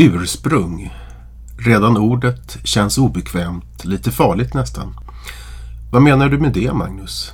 Ursprung. 0.00 0.94
Redan 1.58 1.96
ordet 1.96 2.58
känns 2.64 2.98
obekvämt, 2.98 3.84
lite 3.84 4.10
farligt 4.10 4.54
nästan. 4.54 4.94
Vad 5.92 6.02
menar 6.02 6.28
du 6.28 6.38
med 6.38 6.52
det, 6.52 6.72
Magnus? 6.72 7.32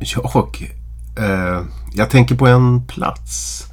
Jag? 0.00 0.74
Eh, 1.18 1.62
jag 1.94 2.10
tänker 2.10 2.34
på 2.34 2.46
en 2.46 2.86
plats 2.86 3.64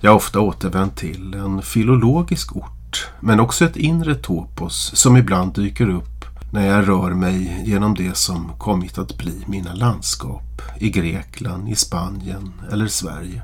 jag 0.00 0.16
ofta 0.16 0.40
återvänt 0.40 0.96
till. 0.96 1.34
En 1.34 1.62
filologisk 1.62 2.56
ort, 2.56 3.08
men 3.20 3.40
också 3.40 3.64
ett 3.64 3.76
inre 3.76 4.14
topos 4.14 4.92
som 4.94 5.16
ibland 5.16 5.54
dyker 5.54 5.88
upp 5.88 6.24
när 6.52 6.66
jag 6.66 6.88
rör 6.88 7.10
mig 7.10 7.62
genom 7.64 7.94
det 7.94 8.16
som 8.16 8.52
kommit 8.58 8.98
att 8.98 9.18
bli 9.18 9.44
mina 9.46 9.74
landskap 9.74 10.62
i 10.78 10.90
Grekland, 10.90 11.68
i 11.68 11.74
Spanien 11.74 12.52
eller 12.72 12.86
Sverige. 12.86 13.42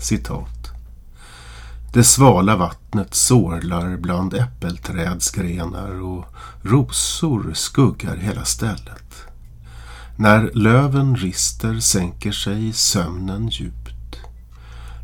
Citat. 0.00 0.61
Det 1.92 2.04
svala 2.04 2.56
vattnet 2.56 3.14
sorlar 3.14 3.96
bland 3.96 4.34
äppelträdsgrenar 4.34 6.02
och 6.02 6.24
rosor 6.62 7.52
skuggar 7.54 8.16
hela 8.16 8.44
stället. 8.44 9.14
När 10.16 10.50
löven 10.54 11.16
rister 11.16 11.80
sänker 11.80 12.32
sig 12.32 12.72
sömnen 12.72 13.48
djupt. 13.48 14.16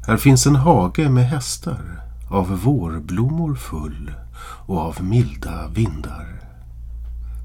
Här 0.06 0.16
finns 0.16 0.46
en 0.46 0.56
hage 0.56 1.08
med 1.08 1.28
hästar, 1.28 2.02
av 2.30 2.60
vårblommor 2.62 3.54
full 3.54 4.14
och 4.66 4.78
av 4.78 5.02
milda 5.02 5.68
vindar. 5.68 6.40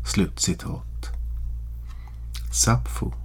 Slutcitat. 0.05 1.09
Sappho 2.51 3.22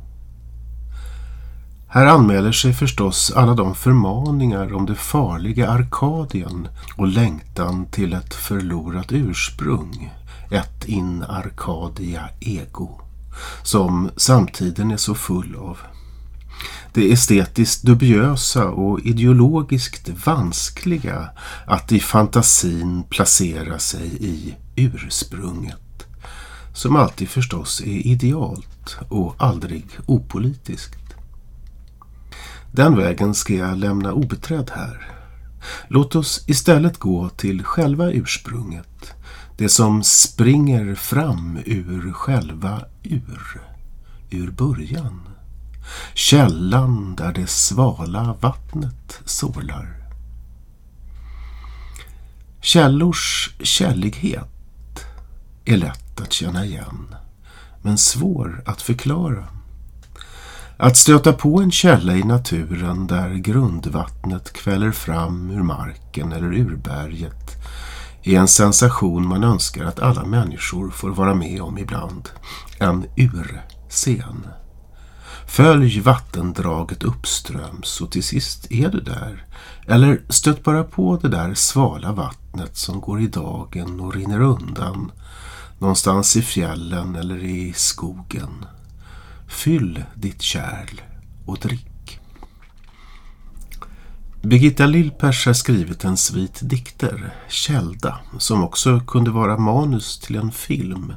här 1.90 2.06
anmäler 2.06 2.52
sig 2.52 2.72
förstås 2.72 3.30
alla 3.30 3.54
de 3.54 3.74
förmaningar 3.74 4.74
om 4.74 4.86
det 4.86 4.94
farliga 4.94 5.68
Arkadien 5.68 6.68
och 6.96 7.08
längtan 7.08 7.86
till 7.86 8.12
ett 8.12 8.34
förlorat 8.34 9.12
ursprung, 9.12 10.14
ett 10.50 10.84
in 10.84 11.22
Arcadia 11.22 12.28
ego, 12.40 13.00
som 13.62 14.10
samtiden 14.16 14.90
är 14.90 14.96
så 14.96 15.14
full 15.14 15.56
av. 15.56 15.78
Det 16.92 17.12
estetiskt 17.12 17.82
dubiösa 17.82 18.68
och 18.68 19.00
ideologiskt 19.00 20.08
vanskliga 20.26 21.28
att 21.66 21.92
i 21.92 22.00
fantasin 22.00 23.04
placera 23.08 23.78
sig 23.78 24.08
i 24.20 24.54
ursprunget, 24.76 26.06
som 26.74 26.96
alltid 26.96 27.28
förstås 27.28 27.80
är 27.80 28.06
idealt 28.06 28.96
och 29.08 29.34
aldrig 29.38 29.84
opolitiskt. 30.06 31.07
Den 32.72 32.96
vägen 32.96 33.34
ska 33.34 33.54
jag 33.54 33.78
lämna 33.78 34.12
obeträdd 34.12 34.70
här. 34.74 35.10
Låt 35.88 36.16
oss 36.16 36.44
istället 36.46 36.98
gå 36.98 37.28
till 37.28 37.64
själva 37.64 38.10
ursprunget. 38.10 39.14
Det 39.56 39.68
som 39.68 40.02
springer 40.02 40.94
fram 40.94 41.58
ur 41.64 42.12
själva 42.12 42.84
ur. 43.02 43.60
Ur 44.30 44.50
början. 44.50 45.20
Källan 46.14 47.16
där 47.16 47.32
det 47.32 47.46
svala 47.46 48.36
vattnet 48.40 49.20
sorlar. 49.24 49.94
Källors 52.60 53.50
källighet 53.60 55.06
är 55.64 55.76
lätt 55.76 56.20
att 56.20 56.32
känna 56.32 56.64
igen 56.64 57.14
men 57.82 57.98
svår 57.98 58.62
att 58.66 58.82
förklara. 58.82 59.57
Att 60.80 60.96
stöta 60.96 61.32
på 61.32 61.60
en 61.60 61.70
källa 61.70 62.16
i 62.16 62.22
naturen 62.22 63.06
där 63.06 63.34
grundvattnet 63.34 64.52
kväller 64.52 64.90
fram 64.90 65.50
ur 65.50 65.62
marken 65.62 66.32
eller 66.32 66.54
ur 66.54 66.76
berget 66.76 67.64
är 68.22 68.38
en 68.38 68.48
sensation 68.48 69.28
man 69.28 69.44
önskar 69.44 69.84
att 69.84 70.00
alla 70.00 70.24
människor 70.24 70.90
får 70.90 71.10
vara 71.10 71.34
med 71.34 71.62
om 71.62 71.78
ibland. 71.78 72.28
En 72.78 73.06
urscen. 73.16 74.46
Följ 75.46 76.00
vattendraget 76.00 77.02
uppströms 77.02 78.00
och 78.00 78.10
till 78.10 78.24
sist 78.24 78.72
är 78.72 78.88
du 78.88 79.00
där. 79.00 79.46
Eller 79.86 80.20
stöt 80.28 80.64
bara 80.64 80.84
på 80.84 81.16
det 81.22 81.28
där 81.28 81.54
svala 81.54 82.12
vattnet 82.12 82.76
som 82.76 83.00
går 83.00 83.20
i 83.20 83.26
dagen 83.26 84.00
och 84.00 84.14
rinner 84.14 84.40
undan 84.40 85.12
någonstans 85.78 86.36
i 86.36 86.42
fjällen 86.42 87.16
eller 87.16 87.44
i 87.44 87.72
skogen. 87.76 88.64
Fyll 89.48 90.04
ditt 90.14 90.42
kärl 90.42 91.00
och 91.46 91.58
drick. 91.58 92.20
Birgitta 94.42 94.86
Lillpers 94.86 95.46
har 95.46 95.52
skrivit 95.52 96.04
en 96.04 96.16
svit 96.16 96.58
dikter, 96.62 97.34
Kälda, 97.48 98.18
som 98.38 98.64
också 98.64 99.00
kunde 99.00 99.30
vara 99.30 99.58
manus 99.58 100.18
till 100.18 100.36
en 100.36 100.52
film 100.52 101.12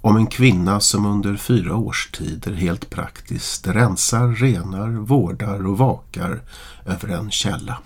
om 0.00 0.16
en 0.16 0.26
kvinna 0.26 0.80
som 0.80 1.06
under 1.06 1.36
fyra 1.36 1.76
årstider 1.76 2.52
helt 2.52 2.90
praktiskt 2.90 3.66
rensar, 3.66 4.28
renar, 4.28 4.88
vårdar 4.88 5.66
och 5.66 5.78
vakar 5.78 6.42
över 6.86 7.08
en 7.08 7.30
källa. 7.30 7.78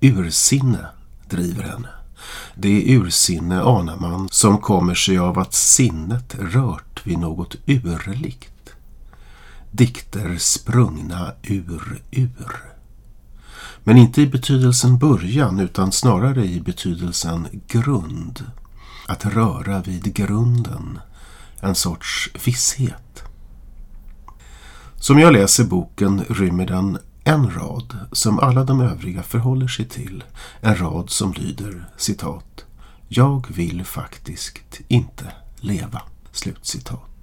Ursinne 0.00 0.86
driver 1.30 1.62
henne. 1.62 1.88
Det 2.54 2.94
ursinne 2.94 3.62
anar 3.62 3.96
man 3.96 4.28
som 4.30 4.58
kommer 4.58 4.94
sig 4.94 5.18
av 5.18 5.38
att 5.38 5.54
sinnet 5.54 6.34
rört 6.38 7.06
vid 7.06 7.18
något 7.18 7.56
urligt 7.66 8.57
dikter 9.78 10.36
sprungna 10.38 11.32
ur 11.42 12.02
ur. 12.10 12.62
Men 13.84 13.96
inte 13.96 14.22
i 14.22 14.26
betydelsen 14.26 14.98
början 14.98 15.60
utan 15.60 15.92
snarare 15.92 16.46
i 16.46 16.60
betydelsen 16.60 17.48
grund. 17.66 18.44
Att 19.08 19.26
röra 19.26 19.82
vid 19.82 20.14
grunden. 20.14 20.98
En 21.60 21.74
sorts 21.74 22.30
visshet. 22.44 23.22
Som 24.96 25.18
jag 25.18 25.32
läser 25.32 25.64
boken 25.64 26.24
rymmer 26.28 26.66
den 26.66 26.98
en 27.24 27.50
rad 27.50 27.96
som 28.12 28.38
alla 28.38 28.64
de 28.64 28.80
övriga 28.80 29.22
förhåller 29.22 29.68
sig 29.68 29.84
till. 29.88 30.24
En 30.60 30.76
rad 30.76 31.10
som 31.10 31.32
lyder 31.32 31.90
citat 31.96 32.64
Jag 33.08 33.46
vill 33.48 33.84
faktiskt 33.84 34.80
inte 34.88 35.32
leva. 35.60 36.02
Slutcitat. 36.32 37.17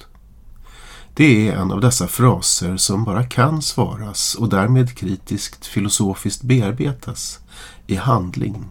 Det 1.18 1.50
är 1.50 1.56
en 1.56 1.72
av 1.72 1.82
dessa 1.82 2.08
fraser 2.08 2.78
som 2.78 3.04
bara 3.04 3.24
kan 3.24 3.62
svaras 3.62 4.36
och 4.36 4.50
därmed 4.50 4.98
kritiskt 4.98 5.66
filosofiskt 5.66 6.42
bearbetas 6.42 7.40
i 7.88 7.96
handling. 7.96 8.66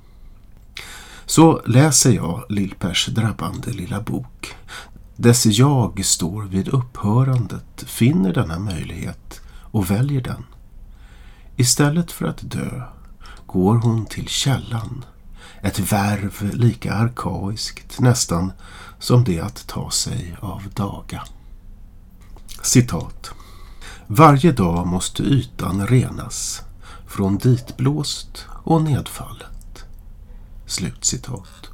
Så 1.27 1.62
läser 1.66 2.12
jag 2.12 2.44
Lillpers 2.49 3.06
drabbande 3.06 3.72
lilla 3.72 4.00
bok. 4.00 4.55
Dess 5.16 5.47
jag 5.47 6.05
står 6.05 6.43
vid 6.43 6.69
upphörandet, 6.69 7.84
finner 7.87 8.32
denna 8.32 8.59
möjlighet 8.59 9.41
och 9.71 9.91
väljer 9.91 10.21
den. 10.21 10.44
Istället 11.56 12.12
för 12.12 12.26
att 12.26 12.50
dö 12.50 12.82
går 13.47 13.75
hon 13.75 14.06
till 14.06 14.28
källan. 14.28 15.05
Ett 15.62 15.93
värv 15.93 16.50
lika 16.55 16.94
arkaiskt 16.94 18.00
nästan 18.00 18.53
som 18.99 19.25
det 19.25 19.41
att 19.41 19.66
ta 19.66 19.91
sig 19.91 20.37
av 20.41 20.62
daga. 20.75 21.22
Citat. 22.64 23.30
Varje 24.06 24.52
dag 24.52 24.86
måste 24.86 25.22
ytan 25.22 25.86
renas 25.86 26.62
från 27.06 27.38
ditblåst 27.38 28.47
och 28.64 28.82
nedfallet. 28.82 29.84
Slutcitat. 30.66 31.70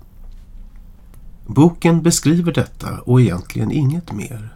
Boken 1.47 2.03
beskriver 2.03 2.53
detta 2.53 3.01
och 3.01 3.21
egentligen 3.21 3.71
inget 3.71 4.13
mer. 4.13 4.55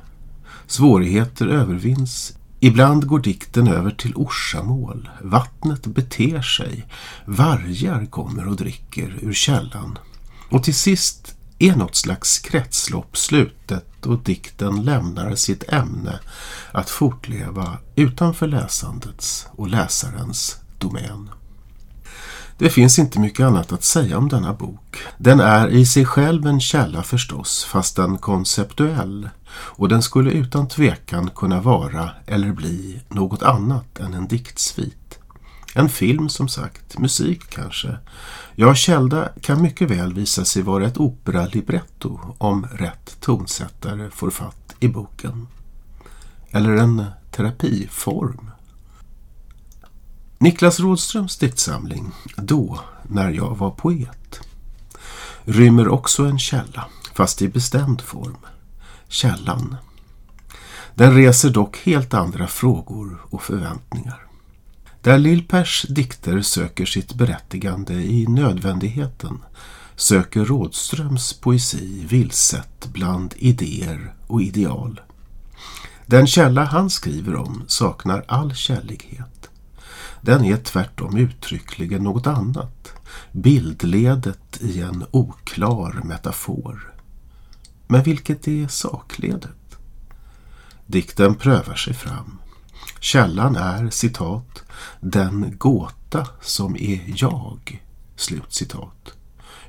Svårigheter 0.66 1.46
övervinns. 1.46 2.38
Ibland 2.60 3.06
går 3.06 3.18
dikten 3.18 3.68
över 3.68 3.90
till 3.90 4.14
orsamål. 4.14 5.08
Vattnet 5.22 5.86
beter 5.86 6.42
sig. 6.42 6.86
Vargar 7.24 8.06
kommer 8.06 8.48
och 8.48 8.56
dricker 8.56 9.18
ur 9.22 9.32
källan. 9.32 9.98
Och 10.50 10.64
till 10.64 10.74
sist 10.74 11.36
är 11.58 11.76
något 11.76 11.96
slags 11.96 12.38
kretslopp 12.38 13.16
slutet 13.16 14.06
och 14.06 14.18
dikten 14.18 14.84
lämnar 14.84 15.34
sitt 15.34 15.72
ämne 15.72 16.18
att 16.72 16.90
fortleva 16.90 17.78
utanför 17.94 18.46
läsandets 18.46 19.46
och 19.50 19.68
läsarens 19.68 20.56
domän. 20.78 21.30
Det 22.58 22.70
finns 22.70 22.98
inte 22.98 23.20
mycket 23.20 23.46
annat 23.46 23.72
att 23.72 23.84
säga 23.84 24.18
om 24.18 24.28
denna 24.28 24.52
bok. 24.52 24.96
Den 25.18 25.40
är 25.40 25.68
i 25.68 25.86
sig 25.86 26.04
själv 26.04 26.46
en 26.46 26.60
källa 26.60 27.02
förstås, 27.02 27.64
fast 27.64 27.96
den 27.96 28.18
konceptuell. 28.18 29.28
Och 29.50 29.88
den 29.88 30.02
skulle 30.02 30.30
utan 30.30 30.68
tvekan 30.68 31.30
kunna 31.30 31.60
vara 31.60 32.10
eller 32.26 32.52
bli 32.52 33.00
något 33.08 33.42
annat 33.42 33.98
än 34.00 34.14
en 34.14 34.28
diktsvit. 34.28 35.03
En 35.76 35.88
film 35.88 36.28
som 36.28 36.48
sagt, 36.48 36.98
musik 36.98 37.50
kanske. 37.50 37.98
Ja, 38.54 38.74
Kälda 38.74 39.28
kan 39.40 39.62
mycket 39.62 39.90
väl 39.90 40.14
visa 40.14 40.44
sig 40.44 40.62
vara 40.62 40.86
ett 40.86 40.98
operalibretto 40.98 42.20
om 42.38 42.66
rätt 42.72 43.16
tonsättare 43.20 44.10
får 44.10 44.30
fatt 44.30 44.74
i 44.80 44.88
boken. 44.88 45.48
Eller 46.50 46.76
en 46.76 47.04
terapiform. 47.30 48.50
Niklas 50.38 50.80
Rådströms 50.80 51.36
diktsamling 51.38 52.12
Då, 52.36 52.80
när 53.02 53.30
jag 53.30 53.58
var 53.58 53.70
poet 53.70 54.40
rymmer 55.44 55.88
också 55.88 56.24
en 56.24 56.38
källa, 56.38 56.84
fast 57.14 57.42
i 57.42 57.48
bestämd 57.48 58.00
form. 58.00 58.36
Källan. 59.08 59.76
Den 60.94 61.14
reser 61.14 61.50
dock 61.50 61.78
helt 61.78 62.14
andra 62.14 62.46
frågor 62.46 63.18
och 63.30 63.42
förväntningar. 63.42 64.23
Där 65.04 65.18
Lillpers 65.18 65.86
dikter 65.88 66.42
söker 66.42 66.86
sitt 66.86 67.14
berättigande 67.14 67.94
i 67.94 68.26
nödvändigheten 68.26 69.38
söker 69.96 70.44
Rådströms 70.44 71.32
poesi 71.32 72.06
vilset 72.08 72.86
bland 72.92 73.34
idéer 73.36 74.14
och 74.26 74.42
ideal. 74.42 75.00
Den 76.06 76.26
källa 76.26 76.64
han 76.64 76.90
skriver 76.90 77.36
om 77.36 77.64
saknar 77.66 78.24
all 78.28 78.54
källighet. 78.54 79.50
Den 80.20 80.44
är 80.44 80.56
tvärtom 80.56 81.16
uttryckligen 81.16 82.02
något 82.02 82.26
annat, 82.26 82.92
bildledet 83.32 84.58
i 84.60 84.80
en 84.80 85.04
oklar 85.10 86.00
metafor. 86.04 86.94
Men 87.86 88.02
vilket 88.02 88.48
är 88.48 88.68
sakledet? 88.68 89.78
Dikten 90.86 91.34
prövar 91.34 91.74
sig 91.74 91.94
fram. 91.94 92.38
Källan 93.00 93.56
är, 93.56 93.90
citat, 93.90 94.62
den 95.00 95.54
gåta 95.58 96.26
som 96.40 96.76
är 96.76 97.00
jag, 97.06 97.82
slut 98.16 98.52
citat. 98.52 99.14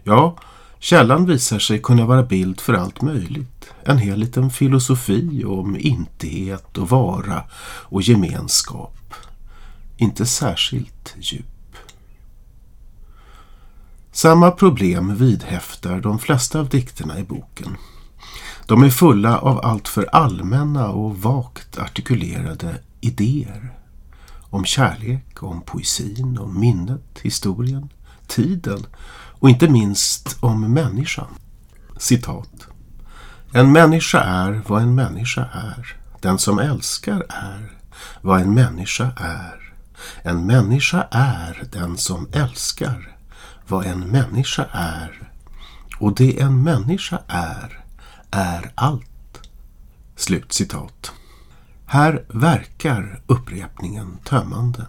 Ja, 0.04 0.38
källan 0.80 1.26
visar 1.26 1.60
sig 1.60 1.82
kunna 1.82 2.06
vara 2.06 2.24
bild 2.24 2.62
för 2.62 2.74
allt 2.74 3.02
möjligt. 3.02 3.70
En 3.84 3.98
hel 3.98 4.20
liten 4.20 4.50
filosofi 4.50 5.44
om 5.46 5.78
intighet 5.80 6.78
och 6.78 6.90
vara 6.90 7.44
och 7.88 8.02
gemenskap. 8.02 9.14
Inte 9.98 10.26
särskilt 10.26 11.16
djup. 11.20 11.46
Samma 14.12 14.52
problem 14.52 15.16
vidhäftar 15.16 16.00
de 16.00 16.20
flesta 16.20 16.60
av 16.60 16.70
dikterna 16.70 17.20
i 17.20 17.24
boken. 17.24 17.78
De 18.66 18.84
är 18.84 18.90
fulla 18.90 19.38
av 19.38 19.66
alltför 19.66 20.10
allmänna 20.12 20.90
och 20.90 21.18
vagt 21.18 21.78
artikulerade 21.78 22.78
idéer. 23.06 23.74
Om 24.50 24.66
kärlek, 24.66 25.44
om 25.44 25.62
poesin, 25.62 26.38
om 26.38 26.60
minnet, 26.60 27.20
historien, 27.22 27.90
tiden 28.28 28.86
och 29.40 29.50
inte 29.50 29.70
minst 29.70 30.38
om 30.40 30.74
människan. 30.74 31.36
Citat. 31.98 32.68
En 33.54 33.72
människa 33.72 34.20
är 34.20 34.62
vad 34.68 34.82
en 34.82 34.96
människa 34.96 35.42
är. 35.54 35.98
Den 36.22 36.38
som 36.38 36.60
älskar 36.60 37.26
är 37.30 37.72
vad 38.22 38.42
en 38.42 38.54
människa 38.54 39.12
är. 39.18 39.74
En 40.22 40.46
människa 40.46 41.08
är 41.12 41.64
den 41.72 41.98
som 41.98 42.28
älskar 42.32 43.18
vad 43.68 43.86
en 43.86 44.00
människa 44.00 44.66
är. 44.72 45.30
Och 46.00 46.16
det 46.16 46.42
en 46.42 46.64
människa 46.64 47.20
är, 47.28 47.84
är 48.32 48.72
allt. 48.76 49.50
Slut 50.16 50.54
citat. 50.54 51.12
Här 51.86 52.26
verkar 52.28 53.22
upprepningen 53.28 54.18
tömmande. 54.24 54.86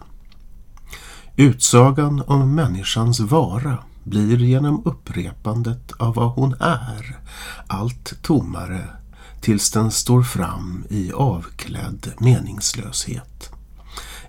Utsagan 1.35 2.23
om 2.27 2.55
människans 2.55 3.19
vara 3.19 3.77
blir 4.03 4.37
genom 4.37 4.81
upprepandet 4.85 5.91
av 5.91 6.15
vad 6.15 6.31
hon 6.31 6.53
är 6.59 7.19
allt 7.67 8.13
tommare 8.21 8.83
tills 9.41 9.71
den 9.71 9.91
står 9.91 10.23
fram 10.23 10.85
i 10.89 11.11
avklädd 11.11 12.13
meningslöshet. 12.19 13.49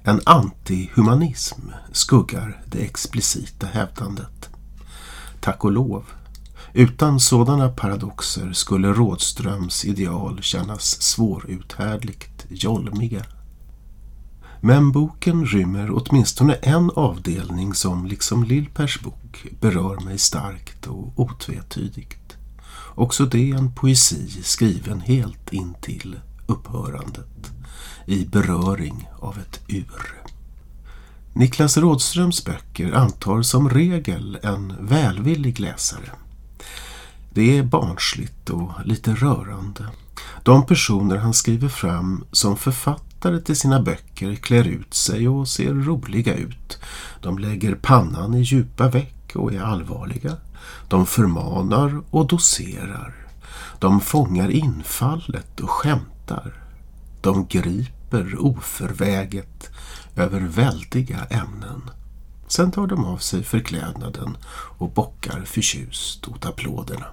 En 0.03 0.21
antihumanism 0.27 1.61
skuggar 1.93 2.63
det 2.67 2.79
explicita 2.79 3.67
hävdandet. 3.67 4.49
Tack 5.41 5.65
och 5.65 5.73
lov. 5.73 6.05
Utan 6.73 7.21
sådana 7.21 7.69
paradoxer 7.69 8.53
skulle 8.53 8.93
Rådströms 8.93 9.85
ideal 9.85 10.43
kännas 10.43 11.03
svåruthärdligt 11.03 12.38
jolmiga. 12.49 13.25
Men 14.61 14.93
boken 14.93 15.47
rymmer 15.47 15.91
åtminstone 15.91 16.55
en 16.55 16.91
avdelning 16.91 17.75
som 17.75 18.07
liksom 18.07 18.45
Lillpers 18.45 19.01
bok 19.01 19.47
berör 19.61 20.01
mig 20.05 20.19
starkt 20.19 20.87
och 20.87 21.13
otvetydigt. 21.17 22.37
Också 22.95 23.27
det 23.27 23.51
en 23.51 23.75
poesi 23.75 24.29
skriven 24.43 25.01
helt 25.01 25.53
intill 25.53 26.17
upphörandet 26.47 27.53
i 28.07 28.25
beröring 28.25 29.09
av 29.19 29.39
ett 29.39 29.61
ur. 29.69 30.23
Niklas 31.33 31.77
Rådströms 31.77 32.45
böcker 32.45 32.93
antar 32.93 33.43
som 33.43 33.71
regel 33.71 34.39
en 34.43 34.75
välvillig 34.81 35.61
läsare. 35.61 36.11
Det 37.31 37.59
är 37.59 37.63
barnsligt 37.63 38.51
och 38.51 38.73
lite 38.85 39.15
rörande. 39.15 39.87
De 40.43 40.67
personer 40.67 41.17
han 41.17 41.35
skriver 41.35 41.69
fram 41.69 42.25
som 42.33 42.57
författare 42.57 43.41
till 43.41 43.57
sina 43.57 43.83
böcker 43.83 44.35
klär 44.35 44.65
ut 44.65 44.95
sig 44.95 45.29
och 45.29 45.49
ser 45.49 45.75
roliga 45.75 46.35
ut. 46.35 46.79
De 47.23 47.39
lägger 47.39 47.75
pannan 47.75 48.35
i 48.35 48.41
djupa 48.41 48.89
veck 48.89 49.33
och 49.35 49.53
är 49.53 49.61
allvarliga. 49.61 50.37
De 50.89 51.07
förmanar 51.07 52.03
och 52.11 52.27
doserar. 52.27 53.15
De 53.79 54.01
fångar 54.01 54.51
infallet 54.51 55.61
och 55.61 55.71
skämtar. 55.71 56.63
De 57.21 57.47
griper 57.47 58.37
oförväget 58.39 59.71
över 60.17 60.41
väldiga 60.41 61.25
ämnen. 61.31 61.91
Sen 62.49 62.71
tar 62.71 62.87
de 62.87 63.05
av 63.05 63.19
sig 63.19 63.43
förklädnaden 63.43 64.37
och 64.79 64.91
bockar 64.91 65.43
förtjust 65.45 66.29
åt 66.29 66.47
applåderna. 66.47 67.07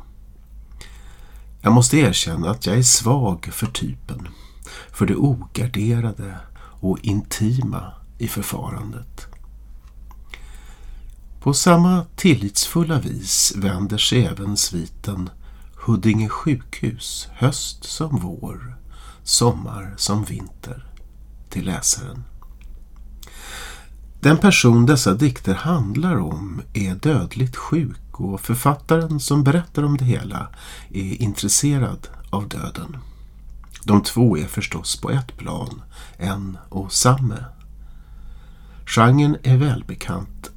Jag 1.66 1.74
måste 1.74 1.98
erkänna 1.98 2.50
att 2.50 2.66
jag 2.66 2.78
är 2.78 2.84
svag 2.84 3.50
för 3.52 3.68
typen, 3.68 4.28
för 4.92 5.06
det 5.06 5.16
ogarderade 5.16 6.38
och 6.58 7.00
intima 7.02 7.94
i 8.18 8.28
förfarandet. 8.28 9.28
På 11.42 11.54
samma 11.54 12.06
tillitsfulla 12.16 13.00
vis 13.00 13.54
vänder 13.56 13.98
sig 13.98 14.26
även 14.26 14.58
sviten 14.58 15.30
Huddinge 15.76 16.30
sjukhus 16.30 17.28
höst 17.34 17.84
som 17.84 18.20
vår, 18.20 18.78
sommar 19.24 19.94
som 19.98 20.24
vinter 20.24 20.88
till 21.50 21.66
läsaren. 21.66 22.24
Den 24.26 24.38
person 24.38 24.86
dessa 24.86 25.14
dikter 25.14 25.54
handlar 25.54 26.16
om 26.18 26.62
är 26.74 26.96
dödligt 26.96 27.56
sjuk 27.56 28.20
och 28.20 28.42
författaren 28.42 29.20
som 29.20 29.44
berättar 29.44 29.84
om 29.84 29.98
det 29.98 30.06
hela 30.06 30.48
är 30.94 31.22
intresserad 31.22 32.08
av 32.30 32.50
döden. 32.50 32.98
De 33.84 34.04
två 34.04 34.38
är 34.38 34.46
förstås 34.46 35.02
på 35.02 35.12
ett 35.12 35.38
plan, 35.38 35.82
en 36.18 36.58
och 36.70 36.92
samme. 36.94 37.46
Genren 38.86 39.38
är 39.44 39.58
välbekant. 39.58 40.52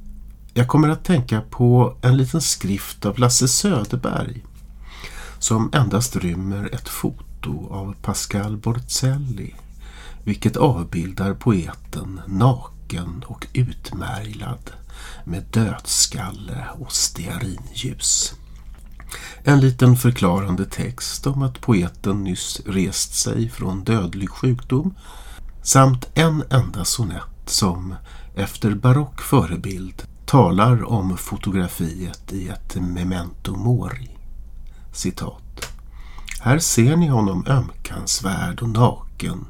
Jag 0.53 0.67
kommer 0.67 0.89
att 0.89 1.05
tänka 1.05 1.41
på 1.41 1.97
en 2.01 2.17
liten 2.17 2.41
skrift 2.41 3.05
av 3.05 3.19
Lasse 3.19 3.47
Söderberg 3.47 4.45
som 5.39 5.69
endast 5.73 6.15
rymmer 6.15 6.69
ett 6.73 6.89
foto 6.89 7.67
av 7.71 7.95
Pascal 8.01 8.57
Borzelli 8.57 9.55
vilket 10.23 10.57
avbildar 10.57 11.33
poeten 11.33 12.21
naken 12.27 12.78
naken 12.89 13.23
och 13.27 13.47
utmärglad 13.53 14.71
med 15.23 15.43
dödskalle 15.51 16.67
och 16.79 16.91
stearinljus. 16.91 18.33
En 19.43 19.59
liten 19.59 19.95
förklarande 19.95 20.65
text 20.65 21.27
om 21.27 21.41
att 21.41 21.61
poeten 21.61 22.23
nyss 22.23 22.61
rest 22.65 23.13
sig 23.13 23.49
från 23.49 23.83
dödlig 23.83 24.29
sjukdom 24.29 24.95
samt 25.63 26.09
en 26.13 26.43
enda 26.49 26.85
sonett 26.85 27.23
som 27.45 27.95
efter 28.35 28.75
barock 28.75 29.21
förebild 29.21 30.03
talar 30.25 30.89
om 30.89 31.17
fotografiet 31.17 32.33
i 32.33 32.47
ett 32.47 32.75
memento 32.75 33.55
mori. 33.55 34.09
Citat. 34.93 35.73
Här 36.41 36.59
ser 36.59 36.95
ni 36.95 37.07
honom 37.07 37.45
ömkansvärd 37.47 38.61
och 38.61 38.69
naken 38.69 39.45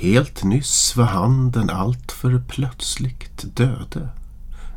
Helt 0.00 0.44
nyss 0.44 0.96
var 0.96 1.04
han 1.04 1.50
den 1.50 1.70
alltför 1.70 2.42
plötsligt 2.48 3.56
döde. 3.56 4.08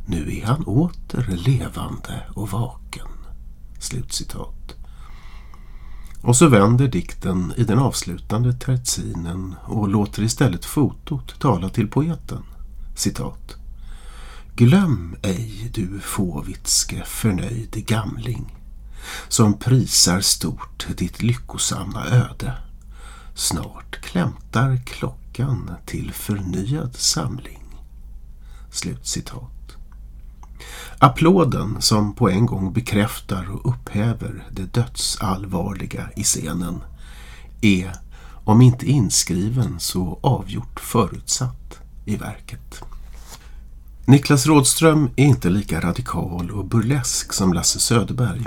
Nu 0.06 0.38
är 0.38 0.46
han 0.46 0.64
åter 0.66 1.38
levande 1.46 2.24
och 2.36 2.50
vaken. 2.50 3.08
Slutcitat. 3.80 4.76
Och 6.22 6.36
så 6.36 6.48
vänder 6.48 6.88
dikten 6.88 7.54
i 7.58 7.64
den 7.64 7.80
avslutande 7.80 8.54
terzinen 8.54 9.56
och 9.66 9.90
låter 9.90 10.24
istället 10.24 10.66
fotot 10.66 11.40
tala 11.40 11.70
till 11.70 11.88
poeten. 11.88 12.44
Citat. 12.96 13.56
Glöm 14.56 15.16
ej 15.22 15.72
du 15.74 16.00
fåvitske 16.00 17.04
förnöjde 17.06 17.82
gamling 17.82 18.56
som 19.28 19.54
prisar 19.54 20.22
stort 20.22 20.88
ditt 20.98 21.22
lyckosamma 21.22 22.06
öde 22.06 22.54
Snart 23.42 24.02
klämtar 24.02 24.78
klockan 24.86 25.72
till 25.86 26.12
förnyad 26.14 26.96
samling. 26.96 27.64
Slutcitat. 28.72 29.76
Applåden 31.00 31.82
som 31.82 32.16
på 32.16 32.30
en 32.30 32.46
gång 32.46 32.74
bekräftar 32.74 33.52
och 33.52 33.70
upphäver 33.70 34.48
det 34.52 34.74
dödsallvarliga 34.74 36.10
i 36.16 36.24
scenen 36.24 36.84
är, 37.62 37.92
om 38.44 38.62
inte 38.62 38.86
inskriven 38.86 39.80
så 39.80 40.20
avgjort 40.24 40.80
förutsatt 40.80 41.80
i 42.06 42.16
verket. 42.16 42.84
Niklas 44.06 44.46
Rådström 44.46 45.10
är 45.16 45.26
inte 45.26 45.50
lika 45.50 45.82
radikal 45.82 46.52
och 46.52 46.66
burlesk 46.66 47.34
som 47.34 47.54
Lasse 47.54 47.80
Söderberg. 47.80 48.46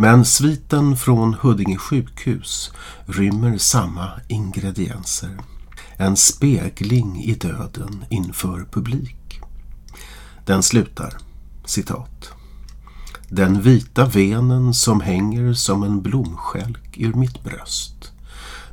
Men 0.00 0.24
sviten 0.24 0.96
från 0.96 1.34
Huddinge 1.34 1.78
sjukhus 1.78 2.72
rymmer 3.06 3.58
samma 3.58 4.10
ingredienser. 4.28 5.38
En 5.96 6.16
spegling 6.16 7.22
i 7.22 7.34
döden 7.34 8.04
inför 8.10 8.66
publik. 8.70 9.40
Den 10.46 10.62
slutar, 10.62 11.18
citat. 11.64 12.30
Den 13.28 13.62
vita 13.62 14.04
venen 14.04 14.74
som 14.74 15.00
hänger 15.00 15.52
som 15.52 15.82
en 15.82 16.02
blomskälk 16.02 16.98
ur 16.98 17.14
mitt 17.14 17.44
bröst 17.44 18.12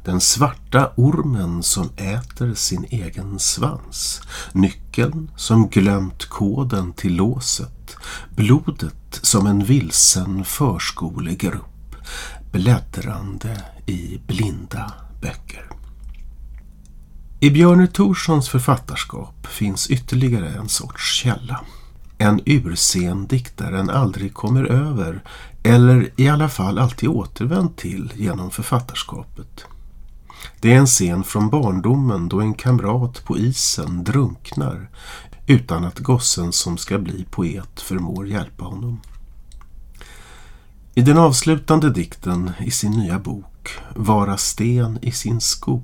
den 0.06 0.22
svarta 0.22 0.92
ormen 0.96 1.64
som 1.64 1.90
äter 1.98 2.54
sin 2.54 2.86
egen 2.90 3.40
svans. 3.40 4.22
Nyckeln 4.54 5.32
som 5.36 5.70
glömt 5.70 6.26
koden 6.26 6.94
till 6.94 7.16
låset. 7.16 7.75
Blodet 8.36 9.20
som 9.22 9.48
en 9.48 9.64
vilsen 9.64 10.46
förskolegrupp. 10.46 11.96
Bläddrande 12.52 13.62
i 13.86 14.20
blinda 14.28 14.94
böcker. 15.22 15.70
I 17.40 17.52
Björne 17.52 17.88
Torssons 17.88 18.50
författarskap 18.50 19.48
finns 19.48 19.90
ytterligare 19.90 20.50
en 20.50 20.70
sorts 20.70 21.14
källa. 21.14 21.62
En 22.18 22.42
urscen 22.46 23.28
diktaren 23.28 23.90
aldrig 23.90 24.34
kommer 24.34 24.64
över 24.64 25.24
eller 25.64 26.12
i 26.16 26.30
alla 26.30 26.50
fall 26.50 26.80
alltid 26.80 27.10
återvänt 27.10 27.78
till 27.78 28.14
genom 28.16 28.52
författarskapet. 28.52 29.66
Det 30.62 30.74
är 30.74 30.78
en 30.78 30.88
scen 30.88 31.24
från 31.24 31.50
barndomen 31.50 32.30
då 32.30 32.42
en 32.42 32.54
kamrat 32.54 33.26
på 33.26 33.38
isen 33.38 34.04
drunknar 34.04 34.90
utan 35.48 35.86
att 35.86 36.00
gossen 36.00 36.54
som 36.54 36.78
ska 36.78 37.00
bli 37.00 37.26
poet 37.30 37.82
förmår 37.82 38.28
hjälpa 38.28 38.66
honom. 38.66 39.02
I 40.96 41.02
den 41.02 41.18
avslutande 41.18 41.90
dikten 41.90 42.52
i 42.60 42.72
sin 42.72 42.92
nya 42.92 43.20
bok 43.20 43.70
Vara 43.96 44.38
sten 44.38 45.00
i 45.02 45.12
sin 45.12 45.42
sko 45.42 45.82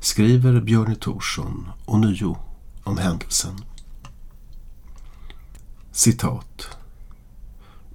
skriver 0.00 0.60
Björn 0.60 0.96
Thorsson 0.96 1.68
ånyo 1.84 2.36
om 2.84 2.98
händelsen. 2.98 3.64
Citat 5.92 6.76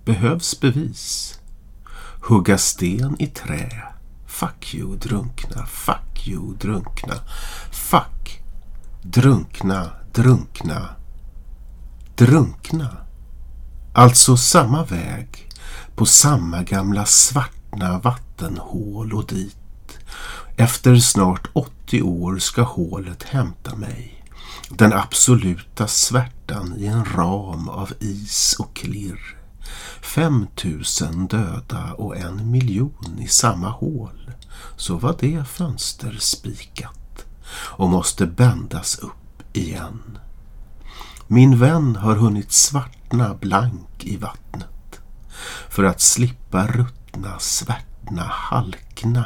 Behövs 0.05 0.59
bevis 0.59 1.39
Hugga 2.21 2.57
sten 2.57 3.15
i 3.19 3.27
trä 3.27 3.89
Fuck 4.39 4.75
you, 4.75 4.95
drunkna. 4.95 5.65
Fuck 5.65 6.27
you, 6.27 6.53
drunkna. 6.59 7.15
Fuck. 7.71 8.41
Drunkna, 9.01 9.91
drunkna. 10.13 10.89
Drunkna. 12.15 12.97
Alltså 13.93 14.37
samma 14.37 14.83
väg 14.83 15.49
på 15.95 16.05
samma 16.05 16.63
gamla 16.63 17.05
svartna 17.05 17.99
vattenhål 17.99 19.13
och 19.13 19.25
dit. 19.27 19.57
Efter 20.57 20.95
snart 20.95 21.47
80 21.53 22.01
år 22.01 22.37
ska 22.37 22.61
hålet 22.61 23.23
hämta 23.23 23.75
mig. 23.75 24.25
Den 24.69 24.93
absoluta 24.93 25.87
svärtan 25.87 26.75
i 26.77 26.85
en 26.85 27.05
ram 27.05 27.69
av 27.69 27.93
is 27.99 28.55
och 28.59 28.75
klirr. 28.75 29.37
Fem 30.01 30.47
tusen 30.55 31.27
döda 31.27 31.93
och 31.93 32.17
en 32.17 32.51
miljon 32.51 33.19
i 33.19 33.27
samma 33.27 33.69
hål. 33.69 34.31
Så 34.75 34.97
var 34.97 35.15
det 35.19 35.43
fönster 35.47 36.17
spikat 36.19 37.25
och 37.51 37.89
måste 37.89 38.25
bändas 38.25 38.99
upp 38.99 39.18
igen. 39.53 40.17
Min 41.27 41.59
vän 41.59 41.95
har 41.95 42.15
hunnit 42.15 42.51
svartna 42.51 43.33
blank 43.33 44.05
i 44.05 44.17
vattnet 44.17 44.99
för 45.69 45.83
att 45.83 46.01
slippa 46.01 46.67
ruttna, 46.67 47.39
svärtna, 47.39 48.23
halkna, 48.23 49.25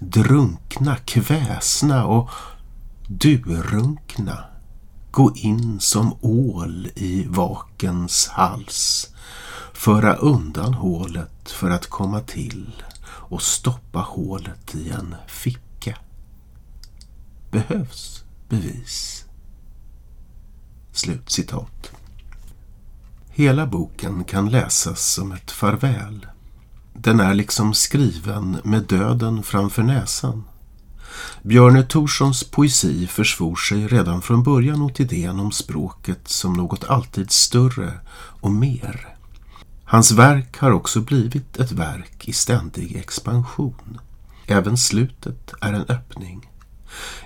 drunkna, 0.00 0.96
kväsna 0.96 2.06
och 2.06 2.30
durunkna 3.06 4.44
gå 5.10 5.32
in 5.34 5.80
som 5.80 6.16
ål 6.20 6.88
i 6.94 7.26
vakens 7.28 8.28
hals 8.28 9.10
föra 9.72 10.14
undan 10.14 10.74
hålet 10.74 11.50
för 11.50 11.70
att 11.70 11.86
komma 11.86 12.20
till 12.20 12.82
och 13.04 13.42
stoppa 13.42 13.98
hålet 13.98 14.74
i 14.74 14.90
en 14.90 15.14
ficka. 15.26 15.98
Behövs 17.50 18.24
bevis. 18.48 19.24
Slutcitat. 20.98 21.90
Hela 23.30 23.66
boken 23.66 24.24
kan 24.24 24.50
läsas 24.50 25.12
som 25.12 25.32
ett 25.32 25.50
farväl. 25.50 26.26
Den 26.94 27.20
är 27.20 27.34
liksom 27.34 27.74
skriven 27.74 28.56
med 28.64 28.82
döden 28.82 29.42
framför 29.42 29.82
näsan. 29.82 30.44
Björne 31.42 31.82
Torssons 31.82 32.44
poesi 32.44 33.06
försvor 33.06 33.56
sig 33.56 33.88
redan 33.88 34.22
från 34.22 34.42
början 34.42 34.82
åt 34.82 35.00
idén 35.00 35.40
om 35.40 35.52
språket 35.52 36.28
som 36.28 36.52
något 36.52 36.84
alltid 36.84 37.30
större 37.30 37.92
och 38.40 38.50
mer. 38.50 39.16
Hans 39.84 40.12
verk 40.12 40.58
har 40.58 40.70
också 40.70 41.00
blivit 41.00 41.56
ett 41.56 41.72
verk 41.72 42.28
i 42.28 42.32
ständig 42.32 42.96
expansion. 42.96 44.00
Även 44.46 44.78
slutet 44.78 45.52
är 45.60 45.72
en 45.72 45.84
öppning. 45.88 46.47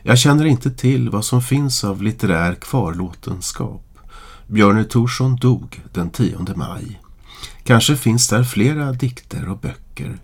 Jag 0.02 0.19
känner 0.19 0.45
inte 0.45 0.71
till 0.71 1.11
vad 1.11 1.25
som 1.25 1.42
finns 1.42 1.85
av 1.85 2.02
litterär 2.02 2.54
kvarlåtenskap. 2.54 3.99
Björne 4.47 4.85
Thorsson 4.85 5.37
dog 5.37 5.83
den 5.92 6.11
10 6.11 6.38
maj. 6.57 7.00
Kanske 7.64 7.97
finns 7.97 8.28
där 8.28 8.45
flera 8.45 8.92
dikter 8.92 9.49
och 9.49 9.59
böcker. 9.59 10.19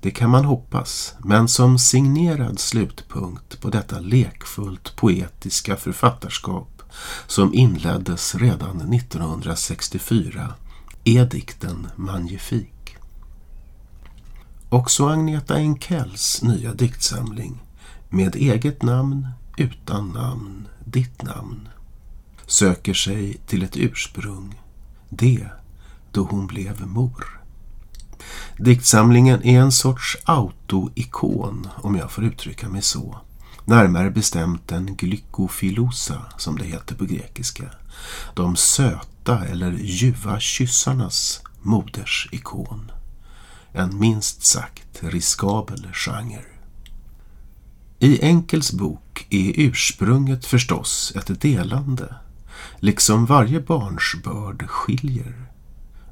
Det 0.00 0.10
kan 0.10 0.30
man 0.30 0.44
hoppas, 0.44 1.14
men 1.18 1.48
som 1.48 1.78
signerad 1.78 2.60
slutpunkt 2.60 3.60
på 3.60 3.70
detta 3.70 4.00
lekfullt 4.00 4.96
poetiska 4.96 5.76
författarskap 5.76 6.82
som 7.26 7.54
inleddes 7.54 8.34
redan 8.34 8.94
1964 8.94 10.54
är 11.04 11.26
dikten 11.26 11.88
magnifik. 11.96 12.96
Också 14.68 15.08
Agneta 15.08 15.54
Enkells 15.54 16.42
nya 16.42 16.74
diktsamling 16.74 17.62
med 18.12 18.34
eget 18.36 18.82
namn, 18.82 19.28
utan 19.56 20.08
namn, 20.08 20.68
ditt 20.84 21.22
namn 21.22 21.68
söker 22.46 22.94
sig 22.94 23.36
till 23.46 23.62
ett 23.62 23.76
ursprung, 23.76 24.60
det 25.08 25.48
då 26.12 26.22
hon 26.22 26.46
blev 26.46 26.86
mor. 26.86 27.40
Diktsamlingen 28.58 29.42
är 29.42 29.60
en 29.60 29.72
sorts 29.72 30.16
autoikon 30.24 31.68
om 31.76 31.96
jag 31.96 32.10
får 32.10 32.24
uttrycka 32.24 32.68
mig 32.68 32.82
så. 32.82 33.18
Närmare 33.64 34.10
bestämt 34.10 34.72
en 34.72 34.96
glykofilosa 34.96 36.22
som 36.38 36.58
det 36.58 36.64
heter 36.64 36.94
på 36.94 37.04
grekiska. 37.04 37.64
De 38.34 38.56
söta 38.56 39.44
eller 39.44 39.72
ljuva 39.72 40.40
kyssarnas 40.40 41.40
modersikon. 41.62 42.90
En 43.72 43.98
minst 43.98 44.42
sagt 44.42 45.02
riskabel 45.02 45.88
genre. 45.92 46.51
I 48.02 48.22
Enkels 48.22 48.72
bok 48.72 49.26
är 49.30 49.52
ursprunget 49.56 50.44
förstås 50.44 51.12
ett 51.16 51.40
delande, 51.40 52.14
liksom 52.78 53.26
varje 53.26 53.60
barns 53.60 54.14
börd 54.24 54.68
skiljer. 54.68 55.46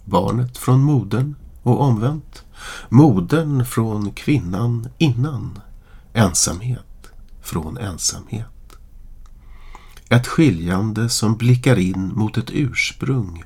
Barnet 0.04 0.59
från 0.59 0.82
modern 0.82 1.35
och 1.62 1.80
omvänt. 1.80 2.44
Modern 2.88 3.64
från 3.64 4.12
kvinnan 4.12 4.88
innan. 4.99 5.61
Ensamhet 6.12 7.12
från 7.42 7.78
ensamhet. 7.78 8.76
Ett 10.09 10.26
skiljande 10.26 11.09
som 11.09 11.37
blickar 11.37 11.78
in 11.78 12.12
mot 12.14 12.37
ett 12.37 12.50
ursprung 12.50 13.44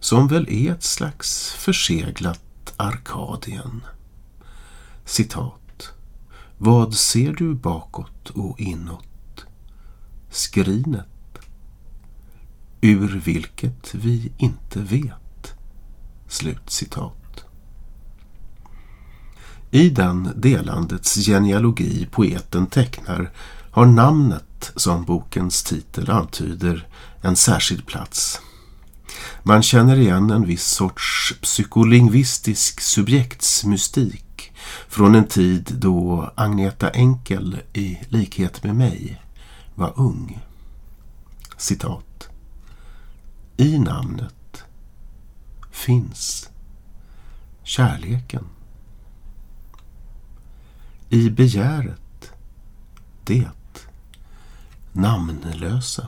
som 0.00 0.28
väl 0.28 0.48
är 0.48 0.72
ett 0.72 0.84
slags 0.84 1.52
förseglat 1.52 2.74
Arkadien. 2.76 3.80
Citat. 5.04 5.59
Vad 6.62 6.94
ser 6.94 7.32
du 7.32 7.54
bakåt 7.54 8.30
och 8.30 8.60
inåt? 8.60 9.44
Skrinet. 10.30 11.06
Ur 12.80 13.20
vilket 13.24 13.94
vi 13.94 14.32
inte 14.38 14.80
vet. 14.80 15.54
Slutcitat. 16.28 17.44
I 19.70 19.90
den 19.90 20.32
delandets 20.36 21.14
genealogi 21.14 22.08
poeten 22.10 22.66
tecknar 22.66 23.30
har 23.70 23.86
namnet 23.86 24.50
namnet, 24.60 24.72
som 24.76 25.04
bokens 25.04 25.62
titel 25.62 26.10
antyder, 26.10 26.88
en 27.20 27.36
särskild 27.36 27.86
plats. 27.86 28.40
Man 29.42 29.62
känner 29.62 29.96
igen 29.96 30.30
en 30.30 30.46
viss 30.46 30.66
sorts 30.66 31.34
psykolingvistisk 31.42 32.80
subjektsmystik 32.80 34.29
från 34.88 35.14
en 35.14 35.26
tid 35.26 35.76
då 35.78 36.30
Agneta 36.34 36.90
Enkel, 36.90 37.62
i 37.72 37.98
likhet 38.08 38.64
med 38.64 38.76
mig, 38.76 39.22
var 39.74 39.92
ung. 39.96 40.38
Citat. 41.56 42.28
I 43.56 43.78
namnet 43.78 44.64
finns 45.70 46.50
kärleken. 47.62 48.44
I 51.08 51.30
begäret 51.30 52.32
det 53.24 53.48
namnlösa. 54.92 56.06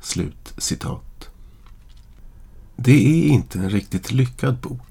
Slut 0.00 0.54
citat. 0.58 1.30
Det 2.76 2.92
är 2.92 3.28
inte 3.28 3.58
en 3.58 3.70
riktigt 3.70 4.12
lyckad 4.12 4.58
bok. 4.60 4.85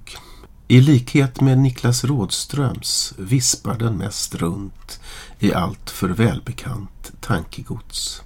I 0.67 0.81
likhet 0.81 1.41
med 1.41 1.57
Niklas 1.57 2.03
Rådströms 2.03 3.13
vispar 3.17 3.77
den 3.77 3.97
mest 3.97 4.35
runt 4.35 4.99
i 5.39 5.53
allt 5.53 5.89
för 5.89 6.09
välbekant 6.09 7.11
tankegods. 7.21 8.21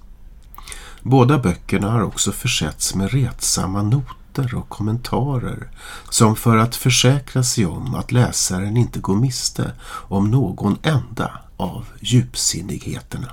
Båda 1.02 1.38
böckerna 1.38 1.90
har 1.90 2.00
också 2.00 2.32
försetts 2.32 2.94
med 2.94 3.12
retsamma 3.12 3.82
noter 3.82 4.54
och 4.54 4.68
kommentarer 4.68 5.70
som 6.10 6.36
för 6.36 6.56
att 6.56 6.76
försäkra 6.76 7.42
sig 7.42 7.66
om 7.66 7.94
att 7.94 8.12
läsaren 8.12 8.76
inte 8.76 9.00
går 9.00 9.16
miste 9.16 9.72
om 9.84 10.30
någon 10.30 10.78
enda 10.82 11.40
av 11.56 11.86
djupsinnigheterna. 12.00 13.32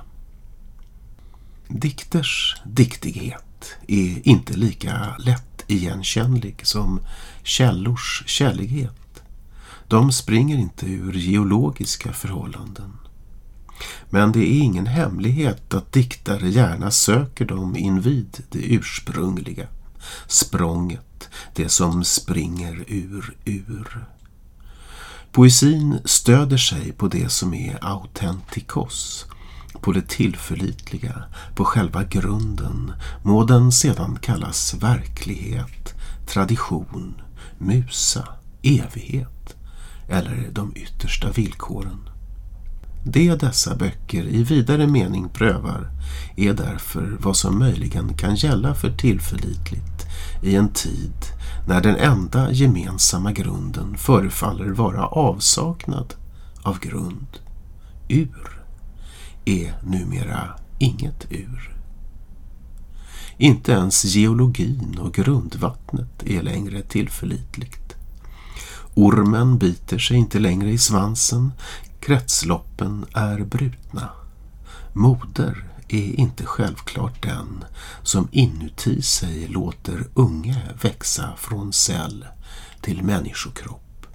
Dikters 1.68 2.56
diktighet 2.64 3.74
är 3.86 4.28
inte 4.28 4.56
lika 4.56 5.16
lätt 5.18 5.64
igenkännlig 5.66 6.66
som 6.66 7.00
källors 7.42 8.22
källighet. 8.26 8.97
De 9.88 10.12
springer 10.12 10.56
inte 10.56 10.86
ur 10.86 11.12
geologiska 11.12 12.12
förhållanden. 12.12 12.92
Men 14.10 14.32
det 14.32 14.38
är 14.38 14.60
ingen 14.60 14.86
hemlighet 14.86 15.74
att 15.74 15.92
diktare 15.92 16.48
gärna 16.48 16.90
söker 16.90 17.44
dem 17.44 17.76
invid 17.76 18.44
det 18.50 18.58
ursprungliga, 18.58 19.66
språnget, 20.26 21.28
det 21.54 21.68
som 21.68 22.04
springer 22.04 22.84
ur 22.86 23.36
ur. 23.44 24.06
Poesin 25.32 25.98
stöder 26.04 26.56
sig 26.56 26.92
på 26.92 27.08
det 27.08 27.28
som 27.28 27.54
är 27.54 27.78
autentikos, 27.84 29.26
på 29.80 29.92
det 29.92 30.08
tillförlitliga, 30.08 31.22
på 31.54 31.64
själva 31.64 32.04
grunden, 32.04 32.92
må 33.22 33.44
den 33.44 33.72
sedan 33.72 34.18
kallas 34.22 34.74
verklighet, 34.74 35.94
tradition, 36.26 37.14
musa, 37.58 38.28
evighet 38.62 39.37
eller 40.08 40.48
de 40.52 40.72
yttersta 40.76 41.30
villkoren. 41.30 42.08
Det 43.04 43.34
dessa 43.34 43.76
böcker 43.76 44.24
i 44.24 44.42
vidare 44.42 44.86
mening 44.86 45.28
prövar 45.28 45.90
är 46.36 46.52
därför 46.54 47.16
vad 47.20 47.36
som 47.36 47.58
möjligen 47.58 48.14
kan 48.14 48.34
gälla 48.34 48.74
för 48.74 48.90
tillförlitligt 48.90 50.06
i 50.42 50.56
en 50.56 50.68
tid 50.68 51.14
när 51.68 51.80
den 51.80 51.96
enda 51.96 52.52
gemensamma 52.52 53.32
grunden 53.32 53.98
förefaller 53.98 54.68
vara 54.68 55.06
avsaknad 55.06 56.14
av 56.62 56.78
grund. 56.78 57.26
Ur 58.08 58.62
är 59.44 59.74
numera 59.82 60.50
inget 60.78 61.26
ur. 61.30 61.74
Inte 63.36 63.72
ens 63.72 64.04
geologin 64.04 64.98
och 65.00 65.14
grundvattnet 65.14 66.22
är 66.26 66.42
längre 66.42 66.82
tillförlitligt. 66.82 67.87
Ormen 68.94 69.58
biter 69.58 69.98
sig 69.98 70.16
inte 70.16 70.38
längre 70.38 70.70
i 70.70 70.78
svansen, 70.78 71.52
Kretsloppen 72.00 73.06
är 73.14 73.44
brutna. 73.44 74.08
Moder 74.92 75.64
är 75.88 76.20
inte 76.20 76.46
självklart 76.46 77.22
den 77.22 77.64
som 78.02 78.28
inuti 78.32 79.02
sig 79.02 79.48
låter 79.48 80.08
unge 80.14 80.68
växa 80.82 81.36
från 81.36 81.72
cell 81.72 82.26
till 82.80 83.02
människokropp. 83.02 84.06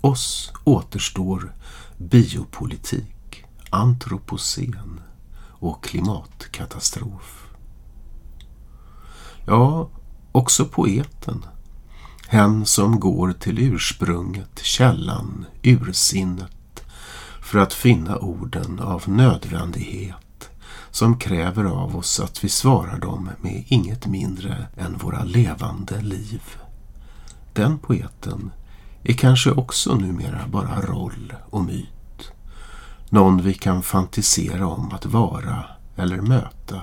Oss 0.00 0.52
återstår 0.64 1.54
biopolitik, 1.96 3.44
antropocen 3.70 5.00
och 5.40 5.84
klimatkatastrof. 5.84 7.46
Ja, 9.46 9.88
också 10.32 10.64
poeten. 10.64 11.44
Hen 12.30 12.66
som 12.66 13.00
går 13.00 13.32
till 13.32 13.58
ursprunget, 13.58 14.58
källan, 14.62 15.46
ursinnet 15.62 16.82
för 17.42 17.58
att 17.58 17.72
finna 17.72 18.18
orden 18.18 18.80
av 18.80 19.04
nödvändighet 19.06 20.50
som 20.90 21.18
kräver 21.18 21.64
av 21.64 21.96
oss 21.96 22.20
att 22.20 22.44
vi 22.44 22.48
svarar 22.48 22.98
dem 22.98 23.30
med 23.40 23.64
inget 23.68 24.06
mindre 24.06 24.66
än 24.76 24.98
våra 24.98 25.24
levande 25.24 26.00
liv. 26.00 26.42
Den 27.52 27.78
poeten 27.78 28.50
är 29.02 29.12
kanske 29.12 29.50
också 29.50 29.94
numera 29.94 30.48
bara 30.48 30.80
roll 30.80 31.34
och 31.50 31.64
myt. 31.64 32.32
Någon 33.08 33.42
vi 33.42 33.54
kan 33.54 33.82
fantisera 33.82 34.66
om 34.66 34.92
att 34.92 35.06
vara 35.06 35.64
eller 35.96 36.20
möta 36.20 36.80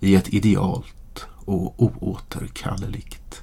i 0.00 0.14
ett 0.14 0.28
idealt 0.28 1.26
och 1.44 1.82
oåterkalleligt 1.82 3.42